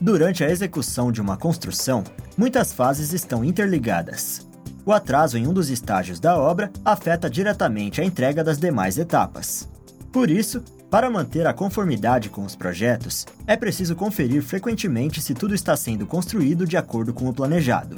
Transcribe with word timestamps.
Durante 0.00 0.44
a 0.44 0.50
execução 0.50 1.10
de 1.10 1.22
uma 1.22 1.38
construção, 1.38 2.04
muitas 2.36 2.70
fases 2.70 3.14
estão 3.14 3.42
interligadas. 3.42 4.46
O 4.84 4.92
atraso 4.92 5.38
em 5.38 5.46
um 5.46 5.54
dos 5.54 5.70
estágios 5.70 6.20
da 6.20 6.38
obra 6.38 6.70
afeta 6.84 7.30
diretamente 7.30 8.00
a 8.00 8.04
entrega 8.04 8.44
das 8.44 8.58
demais 8.58 8.98
etapas. 8.98 9.66
Por 10.12 10.30
isso, 10.30 10.62
para 10.90 11.08
manter 11.08 11.46
a 11.46 11.54
conformidade 11.54 12.28
com 12.28 12.44
os 12.44 12.54
projetos, 12.54 13.24
é 13.46 13.56
preciso 13.56 13.96
conferir 13.96 14.42
frequentemente 14.42 15.22
se 15.22 15.32
tudo 15.32 15.54
está 15.54 15.74
sendo 15.74 16.06
construído 16.06 16.66
de 16.66 16.76
acordo 16.76 17.14
com 17.14 17.26
o 17.26 17.34
planejado. 17.34 17.96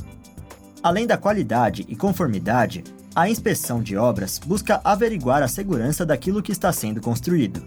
Além 0.81 1.05
da 1.05 1.19
qualidade 1.19 1.85
e 1.89 1.97
conformidade, 1.97 2.85
a 3.13 3.29
inspeção 3.29 3.83
de 3.83 3.97
obras 3.97 4.39
busca 4.39 4.81
averiguar 4.85 5.43
a 5.43 5.49
segurança 5.49 6.07
daquilo 6.07 6.43
que 6.43 6.53
está 6.53 6.73
sendo 6.73 7.01
construído. 7.01 7.61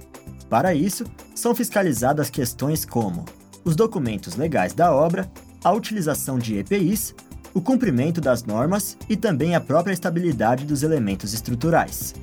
Para 0.49 0.73
isso, 0.73 1.03
são 1.35 1.53
fiscalizadas 1.53 2.29
questões 2.29 2.85
como 2.85 3.25
os 3.63 3.75
documentos 3.75 4.35
legais 4.35 4.73
da 4.73 4.93
obra, 4.93 5.29
a 5.63 5.71
utilização 5.71 6.39
de 6.39 6.57
EPIs, 6.57 7.13
o 7.53 7.61
cumprimento 7.61 8.21
das 8.21 8.43
normas 8.43 8.97
e 9.09 9.15
também 9.15 9.55
a 9.55 9.61
própria 9.61 9.93
estabilidade 9.93 10.65
dos 10.65 10.83
elementos 10.83 11.33
estruturais. 11.33 12.13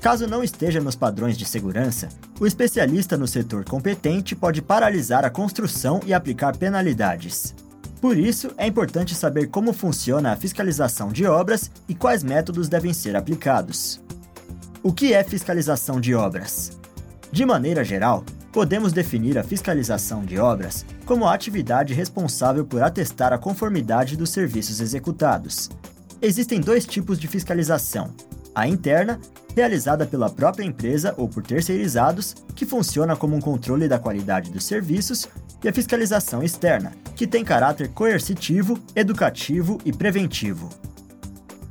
Caso 0.00 0.26
não 0.26 0.42
esteja 0.42 0.80
nos 0.80 0.96
padrões 0.96 1.36
de 1.36 1.44
segurança, 1.44 2.08
o 2.38 2.46
especialista 2.46 3.18
no 3.18 3.26
setor 3.26 3.64
competente 3.64 4.34
pode 4.34 4.62
paralisar 4.62 5.24
a 5.24 5.30
construção 5.30 6.00
e 6.06 6.14
aplicar 6.14 6.56
penalidades. 6.56 7.54
Por 8.00 8.16
isso, 8.16 8.50
é 8.56 8.66
importante 8.66 9.14
saber 9.14 9.48
como 9.48 9.74
funciona 9.74 10.32
a 10.32 10.36
fiscalização 10.36 11.12
de 11.12 11.26
obras 11.26 11.70
e 11.86 11.94
quais 11.94 12.22
métodos 12.22 12.66
devem 12.66 12.94
ser 12.94 13.14
aplicados. 13.14 14.00
O 14.82 14.90
que 14.90 15.12
é 15.12 15.22
fiscalização 15.22 16.00
de 16.00 16.14
obras? 16.14 16.78
De 17.30 17.44
maneira 17.44 17.84
geral, 17.84 18.24
podemos 18.52 18.92
definir 18.92 19.38
a 19.38 19.44
fiscalização 19.44 20.24
de 20.24 20.38
obras 20.38 20.84
como 21.04 21.24
a 21.24 21.34
atividade 21.34 21.94
responsável 21.94 22.64
por 22.64 22.82
atestar 22.82 23.32
a 23.32 23.38
conformidade 23.38 24.16
dos 24.16 24.30
serviços 24.30 24.80
executados. 24.80 25.70
Existem 26.20 26.60
dois 26.60 26.84
tipos 26.84 27.18
de 27.18 27.28
fiscalização: 27.28 28.12
a 28.54 28.66
interna, 28.66 29.20
realizada 29.54 30.06
pela 30.06 30.30
própria 30.30 30.64
empresa 30.64 31.14
ou 31.16 31.28
por 31.28 31.42
terceirizados, 31.42 32.34
que 32.54 32.66
funciona 32.66 33.16
como 33.16 33.34
um 33.34 33.40
controle 33.40 33.88
da 33.88 33.98
qualidade 33.98 34.50
dos 34.50 34.64
serviços, 34.64 35.28
e 35.62 35.68
a 35.68 35.72
fiscalização 35.72 36.42
externa, 36.42 36.92
que 37.14 37.26
tem 37.26 37.44
caráter 37.44 37.88
coercitivo, 37.88 38.78
educativo 38.94 39.78
e 39.84 39.92
preventivo. 39.92 40.70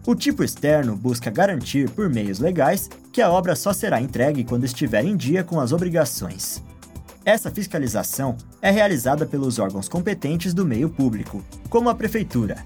O 0.06 0.16
tipo 0.16 0.44
externo 0.44 0.96
busca 0.96 1.30
garantir, 1.30 1.90
por 1.90 2.10
meios 2.10 2.40
legais, 2.40 2.90
que 3.12 3.22
a 3.22 3.30
obra 3.30 3.56
só 3.56 3.74
será 3.74 4.02
entregue 4.02 4.44
quando 4.44 4.64
estiver 4.64 5.04
em 5.04 5.16
dia 5.16 5.44
com 5.44 5.60
as 5.60 5.72
obrigações. 5.72 6.64
Essa 7.30 7.52
fiscalização 7.52 8.36
é 8.60 8.72
realizada 8.72 9.24
pelos 9.24 9.60
órgãos 9.60 9.88
competentes 9.88 10.52
do 10.52 10.66
meio 10.66 10.90
público, 10.90 11.46
como 11.70 11.88
a 11.88 11.94
Prefeitura. 11.94 12.66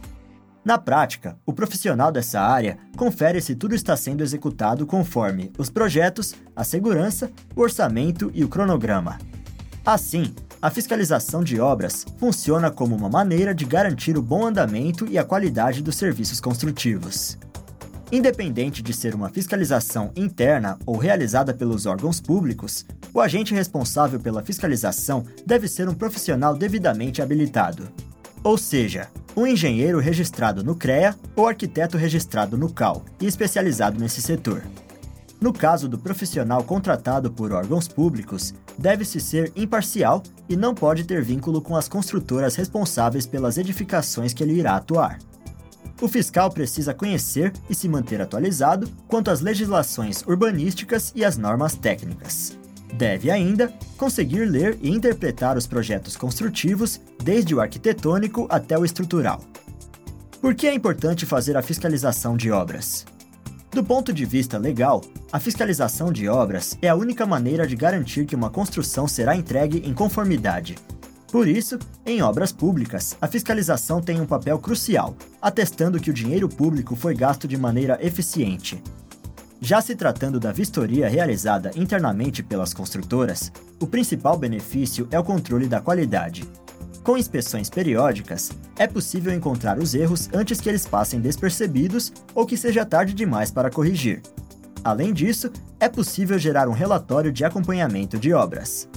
Na 0.64 0.78
prática, 0.78 1.38
o 1.46 1.52
profissional 1.52 2.14
dessa 2.14 2.40
área 2.40 2.78
confere 2.96 3.42
se 3.42 3.56
tudo 3.56 3.76
está 3.76 3.98
sendo 3.98 4.24
executado 4.24 4.86
conforme 4.86 5.52
os 5.58 5.70
projetos, 5.70 6.34
a 6.56 6.64
segurança, 6.64 7.30
o 7.54 7.60
orçamento 7.60 8.32
e 8.34 8.42
o 8.42 8.48
cronograma. 8.48 9.20
Assim, 9.86 10.34
a 10.62 10.70
fiscalização 10.70 11.44
de 11.44 11.60
obras 11.60 12.06
funciona 12.18 12.72
como 12.72 12.96
uma 12.96 13.10
maneira 13.10 13.54
de 13.54 13.66
garantir 13.66 14.18
o 14.18 14.22
bom 14.22 14.46
andamento 14.46 15.06
e 15.08 15.18
a 15.18 15.26
qualidade 15.26 15.84
dos 15.84 15.98
serviços 15.98 16.40
construtivos. 16.40 17.38
Independente 18.14 18.82
de 18.82 18.94
ser 18.94 19.14
uma 19.14 19.28
fiscalização 19.28 20.10
interna 20.16 20.80
ou 20.86 20.96
realizada 20.96 21.54
pelos 21.54 21.86
órgãos 21.86 22.22
públicos, 22.22 22.86
o 23.14 23.22
agente 23.22 23.54
responsável 23.54 24.20
pela 24.20 24.44
fiscalização 24.44 25.24
deve 25.46 25.68
ser 25.68 25.88
um 25.88 25.94
profissional 25.94 26.56
devidamente 26.56 27.22
habilitado. 27.22 27.88
Ou 28.44 28.58
seja, 28.58 29.08
um 29.36 29.46
engenheiro 29.46 30.00
registrado 30.00 30.64
no 30.64 30.76
CREA 30.76 31.16
ou 31.36 31.48
arquiteto 31.48 31.98
registrado 31.98 32.58
no 32.58 32.72
CAL 32.72 33.06
e 33.22 33.28
especializado 33.28 34.00
nesse 34.00 34.22
setor. 34.22 34.64
No 35.40 35.52
caso 35.52 35.90
do 35.90 36.00
profissional 36.00 36.64
contratado 36.64 37.32
por 37.32 37.52
órgãos 37.52 37.88
públicos, 37.88 38.54
deve-se 38.78 39.20
ser 39.20 39.52
imparcial 39.56 40.24
e 40.48 40.56
não 40.56 40.74
pode 40.74 41.04
ter 41.04 41.22
vínculo 41.22 41.62
com 41.62 41.76
as 41.76 41.88
construtoras 41.88 42.56
responsáveis 42.56 43.28
pelas 43.28 43.58
edificações 43.58 44.34
que 44.34 44.42
ele 44.42 44.54
irá 44.54 44.76
atuar. 44.76 45.20
O 46.02 46.08
fiscal 46.08 46.50
precisa 46.50 46.94
conhecer 46.94 47.54
e 47.70 47.76
se 47.76 47.88
manter 47.88 48.22
atualizado 48.22 48.90
quanto 49.08 49.30
às 49.30 49.42
legislações 49.42 50.22
urbanísticas 50.24 51.12
e 51.16 51.24
às 51.24 51.38
normas 51.38 51.76
técnicas. 51.76 52.58
Deve 52.98 53.32
ainda 53.32 53.74
conseguir 53.98 54.46
ler 54.46 54.78
e 54.82 54.90
interpretar 54.90 55.58
os 55.58 55.66
projetos 55.66 56.16
construtivos, 56.16 57.02
desde 57.24 57.56
o 57.56 57.60
arquitetônico 57.60 58.46
até 58.50 58.78
o 58.78 58.86
estrutural. 58.86 59.42
Por 60.40 60.54
que 60.54 60.68
é 60.68 60.74
importante 60.74 61.26
fazer 61.26 61.58
a 61.58 61.62
fiscalização 61.62 62.38
de 62.38 62.52
obras? 62.52 63.06
Do 63.72 63.84
ponto 63.84 64.14
de 64.14 64.24
vista 64.26 64.58
legal, 64.60 65.02
a 65.32 65.40
fiscalização 65.40 66.12
de 66.12 66.28
obras 66.28 66.78
é 66.80 66.90
a 66.90 66.96
única 66.96 67.26
maneira 67.26 67.66
de 67.66 67.76
garantir 67.76 68.26
que 68.26 68.36
uma 68.36 68.52
construção 68.52 69.08
será 69.08 69.36
entregue 69.36 69.82
em 69.84 69.94
conformidade. 69.94 70.76
Por 71.32 71.48
isso, 71.48 71.80
em 72.06 72.22
obras 72.22 72.52
públicas, 72.52 73.18
a 73.20 73.28
fiscalização 73.28 74.00
tem 74.00 74.22
um 74.22 74.26
papel 74.28 74.60
crucial, 74.60 75.16
atestando 75.42 76.00
que 76.00 76.12
o 76.12 76.14
dinheiro 76.14 76.48
público 76.48 76.96
foi 76.96 77.16
gasto 77.16 77.48
de 77.48 77.58
maneira 77.58 77.98
eficiente. 78.06 78.84
Já 79.66 79.80
se 79.80 79.96
tratando 79.96 80.42
da 80.42 80.52
vistoria 80.52 81.08
realizada 81.08 81.72
internamente 81.74 82.44
pelas 82.44 82.74
construtoras, 82.74 83.50
o 83.80 83.88
principal 83.88 84.38
benefício 84.38 85.08
é 85.10 85.18
o 85.18 85.24
controle 85.24 85.68
da 85.68 85.80
qualidade. 85.80 86.44
Com 87.02 87.18
inspeções 87.18 87.70
periódicas, 87.70 88.52
é 88.76 88.86
possível 88.88 89.34
encontrar 89.34 89.80
os 89.80 89.96
erros 89.96 90.30
antes 90.34 90.60
que 90.60 90.68
eles 90.68 90.86
passem 90.86 91.22
despercebidos 91.22 92.12
ou 92.36 92.46
que 92.46 92.58
seja 92.58 92.86
tarde 92.86 93.14
demais 93.14 93.52
para 93.52 93.70
corrigir. 93.72 94.22
Além 94.84 95.14
disso, 95.14 95.50
é 95.80 95.88
possível 95.88 96.38
gerar 96.38 96.68
um 96.68 96.74
relatório 96.74 97.32
de 97.32 97.46
acompanhamento 97.46 98.20
de 98.20 98.34
obras. 98.34 98.90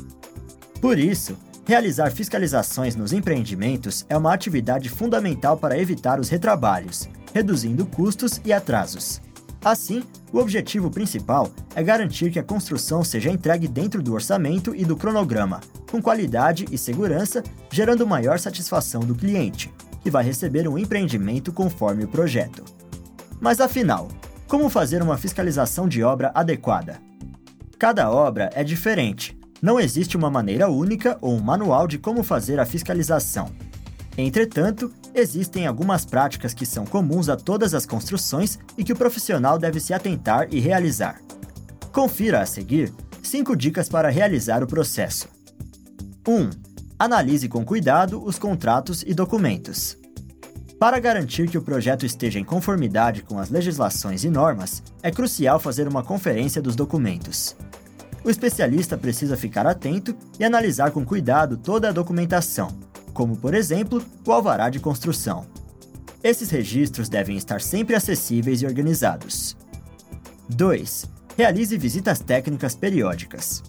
Por 0.81 0.99
isso, 0.99 1.37
realizar 1.65 2.11
fiscalizações 2.11 2.97
nos 2.97 3.13
empreendimentos 3.13 4.05
é 4.09 4.17
uma 4.17 4.35
atividade 4.35 4.89
fundamental 4.89 5.57
para 5.57 5.79
evitar 5.79 6.19
os 6.19 6.29
retrabalhos, 6.29 7.09
reduzindo 7.33 7.87
custos 7.87 8.41
e 8.45 8.53
atrasos. 8.53 9.21
Assim, 9.65 10.03
o 10.33 10.39
objetivo 10.39 10.91
principal 10.91 11.51
é 11.75 11.83
garantir 11.83 12.31
que 12.31 12.39
a 12.39 12.43
construção 12.43 13.05
seja 13.05 13.31
entregue 13.31 13.69
dentro 13.69 14.03
do 14.03 14.13
orçamento 14.13 14.75
e 14.75 14.85
do 14.85 14.97
cronograma, 14.97 15.61
com 15.91 16.03
qualidade 16.03 16.67
e 16.71 16.77
segurança, 16.77 17.43
gerando 17.71 18.07
maior 18.07 18.39
satisfação 18.39 19.01
do 19.01 19.15
cliente, 19.15 19.73
que 20.03 20.11
vai 20.11 20.25
receber 20.25 20.69
um 20.69 20.77
empreendimento 20.77 21.53
conforme 21.53 22.05
o 22.05 22.09
projeto. 22.09 22.65
Mas 23.41 23.61
afinal, 23.61 24.09
como 24.49 24.69
fazer 24.69 25.03
uma 25.03 25.17
fiscalização 25.17 25.89
de 25.89 26.03
obra 26.03 26.31
adequada? 26.35 27.01
Cada 27.79 28.11
obra 28.11 28.51
é 28.55 28.65
diferente. 28.65 29.39
Não 29.61 29.81
existe 29.81 30.17
uma 30.17 30.31
maneira 30.31 30.69
única 30.69 31.19
ou 31.21 31.35
um 31.35 31.41
manual 31.41 31.87
de 31.87 31.99
como 31.99 32.23
fazer 32.23 32.59
a 32.61 32.67
fiscalização. 32.67 33.51
Entretanto, 34.19 34.93
existem 35.15 35.67
algumas 35.67 36.07
práticas 36.07 36.55
que 36.55 36.65
são 36.65 36.87
comuns 36.87 37.29
a 37.29 37.37
todas 37.37 37.75
as 37.75 37.85
construções 37.85 38.59
e 38.77 38.83
que 38.83 38.93
o 38.93 38.97
profissional 38.97 39.59
deve 39.59 39.79
se 39.79 39.93
atentar 39.93 40.49
e 40.51 40.59
realizar. 40.59 41.21
Confira 41.93 42.41
a 42.41 42.47
seguir 42.47 42.93
5 43.23 43.55
dicas 43.55 43.89
para 43.89 44.09
realizar 44.09 44.63
o 44.63 44.67
processo. 44.67 45.29
1. 46.27 46.51
Analise 46.99 47.49
com 47.49 47.65
cuidado 47.65 48.25
os 48.25 48.39
contratos 48.39 49.03
e 49.07 49.13
documentos. 49.13 49.99
Para 50.79 50.99
garantir 50.99 51.49
que 51.49 51.59
o 51.59 51.63
projeto 51.63 52.05
esteja 52.05 52.39
em 52.39 52.45
conformidade 52.45 53.23
com 53.23 53.39
as 53.39 53.51
legislações 53.51 54.25
e 54.25 54.31
normas, 54.31 54.83
é 55.03 55.11
crucial 55.11 55.59
fazer 55.59 55.89
uma 55.89 56.03
conferência 56.03 56.61
dos 56.61 56.77
documentos. 56.77 57.57
O 58.25 58.31
especialista 58.31 58.97
precisa 58.97 59.37
ficar 59.37 59.67
atento 59.67 60.17
e 60.39 60.45
analisar 60.45 60.91
com 60.91 61.05
cuidado 61.05 61.57
toda 61.57 61.89
a 61.89 61.93
documentação, 61.93 62.69
como, 63.17 63.35
por 63.35 63.55
exemplo, 63.55 64.05
o 64.27 64.31
alvará 64.31 64.69
de 64.69 64.79
construção. 64.79 65.47
Esses 66.23 66.51
registros 66.51 67.09
devem 67.09 67.35
estar 67.39 67.63
sempre 67.63 67.97
acessíveis 67.97 68.61
e 68.61 68.67
organizados. 68.67 69.57
2. 70.51 71.07
Realize 71.35 71.79
visitas 71.79 72.19
técnicas 72.19 72.77
periódicas. 72.77 73.63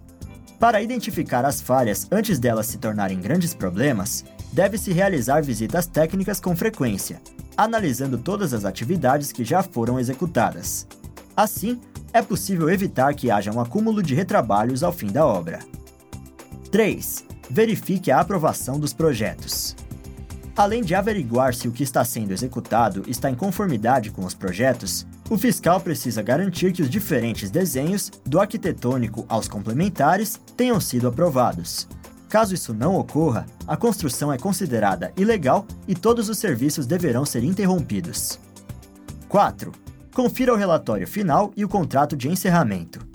Para 0.59 0.81
identificar 0.81 1.45
as 1.45 1.61
falhas 1.61 2.07
antes 2.11 2.39
delas 2.39 2.67
se 2.67 2.77
tornarem 2.77 3.21
grandes 3.21 3.53
problemas, 3.53 4.25
deve-se 4.51 4.91
realizar 4.91 5.41
visitas 5.41 5.87
técnicas 5.87 6.41
com 6.41 6.53
frequência, 6.53 7.21
analisando 7.55 8.17
todas 8.17 8.53
as 8.53 8.65
atividades 8.65 9.31
que 9.31 9.45
já 9.45 9.63
foram 9.63 9.97
executadas. 9.97 10.85
Assim, 11.37 11.79
é 12.11 12.21
possível 12.21 12.69
evitar 12.69 13.13
que 13.15 13.31
haja 13.31 13.51
um 13.51 13.61
acúmulo 13.61 14.03
de 14.03 14.13
retrabalhos 14.13 14.83
ao 14.83 14.91
fim 14.91 15.07
da 15.07 15.25
obra. 15.25 15.59
3. 16.69 17.36
Verifique 17.49 18.11
a 18.11 18.19
aprovação 18.19 18.79
dos 18.79 18.93
projetos. 18.93 19.75
Além 20.55 20.83
de 20.83 20.95
averiguar 20.95 21.53
se 21.53 21.67
o 21.67 21.71
que 21.71 21.83
está 21.83 22.03
sendo 22.03 22.31
executado 22.31 23.03
está 23.07 23.29
em 23.29 23.35
conformidade 23.35 24.11
com 24.11 24.25
os 24.25 24.33
projetos, 24.33 25.05
o 25.29 25.37
fiscal 25.37 25.79
precisa 25.79 26.21
garantir 26.21 26.73
que 26.73 26.81
os 26.81 26.89
diferentes 26.89 27.51
desenhos, 27.51 28.11
do 28.25 28.39
arquitetônico 28.39 29.25
aos 29.29 29.47
complementares, 29.47 30.41
tenham 30.57 30.79
sido 30.79 31.07
aprovados. 31.07 31.87
Caso 32.27 32.53
isso 32.53 32.73
não 32.73 32.95
ocorra, 32.95 33.45
a 33.65 33.77
construção 33.77 34.33
é 34.33 34.37
considerada 34.37 35.13
ilegal 35.15 35.65
e 35.87 35.95
todos 35.95 36.27
os 36.27 36.37
serviços 36.37 36.85
deverão 36.85 37.23
ser 37.23 37.43
interrompidos. 37.43 38.39
4. 39.29 39.71
Confira 40.13 40.53
o 40.53 40.57
relatório 40.57 41.07
final 41.07 41.51
e 41.55 41.63
o 41.63 41.69
contrato 41.69 42.17
de 42.17 42.27
encerramento. 42.27 43.06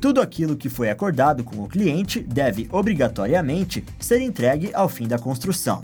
Tudo 0.00 0.20
aquilo 0.20 0.56
que 0.56 0.68
foi 0.68 0.90
acordado 0.90 1.42
com 1.42 1.62
o 1.62 1.68
cliente 1.68 2.20
deve, 2.20 2.68
obrigatoriamente, 2.70 3.84
ser 3.98 4.20
entregue 4.20 4.70
ao 4.74 4.88
fim 4.88 5.08
da 5.08 5.18
construção. 5.18 5.82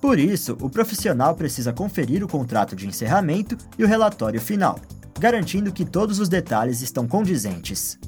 Por 0.00 0.18
isso, 0.18 0.56
o 0.60 0.70
profissional 0.70 1.34
precisa 1.34 1.72
conferir 1.72 2.24
o 2.24 2.28
contrato 2.28 2.74
de 2.74 2.86
encerramento 2.86 3.56
e 3.78 3.84
o 3.84 3.86
relatório 3.86 4.40
final, 4.40 4.78
garantindo 5.18 5.72
que 5.72 5.84
todos 5.84 6.18
os 6.18 6.28
detalhes 6.28 6.80
estão 6.80 7.06
condizentes. 7.06 7.98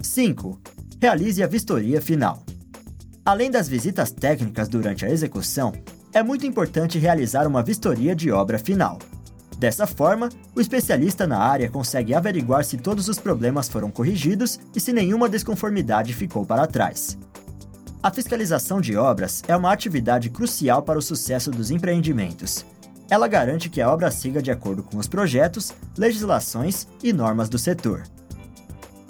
5. 0.00 0.58
Realize 1.00 1.42
a 1.42 1.46
vistoria 1.46 2.00
final. 2.00 2.42
Além 3.24 3.50
das 3.50 3.68
visitas 3.68 4.10
técnicas 4.10 4.68
durante 4.68 5.04
a 5.04 5.10
execução, 5.10 5.72
é 6.12 6.22
muito 6.22 6.46
importante 6.46 6.98
realizar 6.98 7.46
uma 7.46 7.62
vistoria 7.62 8.16
de 8.16 8.30
obra 8.30 8.58
final. 8.58 8.98
Dessa 9.58 9.86
forma, 9.86 10.28
o 10.54 10.60
especialista 10.60 11.26
na 11.26 11.38
área 11.38 11.70
consegue 11.70 12.12
averiguar 12.12 12.64
se 12.64 12.76
todos 12.76 13.08
os 13.08 13.18
problemas 13.18 13.68
foram 13.68 13.90
corrigidos 13.90 14.60
e 14.74 14.80
se 14.80 14.92
nenhuma 14.92 15.28
desconformidade 15.28 16.12
ficou 16.12 16.44
para 16.44 16.66
trás. 16.66 17.16
A 18.02 18.10
fiscalização 18.10 18.80
de 18.80 18.96
obras 18.96 19.42
é 19.48 19.56
uma 19.56 19.72
atividade 19.72 20.28
crucial 20.28 20.82
para 20.82 20.98
o 20.98 21.02
sucesso 21.02 21.50
dos 21.50 21.70
empreendimentos. 21.70 22.66
Ela 23.08 23.26
garante 23.26 23.70
que 23.70 23.80
a 23.80 23.90
obra 23.90 24.10
siga 24.10 24.42
de 24.42 24.50
acordo 24.50 24.82
com 24.82 24.98
os 24.98 25.08
projetos, 25.08 25.72
legislações 25.96 26.86
e 27.02 27.12
normas 27.12 27.48
do 27.48 27.58
setor. 27.58 28.02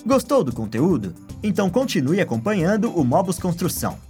Gostou 0.06 0.44
do 0.44 0.52
conteúdo? 0.52 1.14
Então 1.42 1.68
continue 1.68 2.20
acompanhando 2.20 2.90
o 2.96 3.04
Mobus 3.04 3.38
Construção. 3.38 4.05